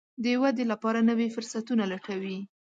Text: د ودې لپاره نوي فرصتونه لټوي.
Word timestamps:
د 0.23 0.25
ودې 0.41 0.65
لپاره 0.71 0.99
نوي 1.09 1.27
فرصتونه 1.35 1.83
لټوي. 1.91 2.37